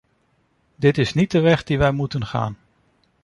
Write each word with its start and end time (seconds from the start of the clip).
Dit 0.75 0.97
is 0.97 1.13
niet 1.13 1.31
de 1.31 1.39
weg 1.39 1.63
die 1.63 1.77
wij 1.77 1.91
moeten 1.91 2.25
gaan. 2.25 2.57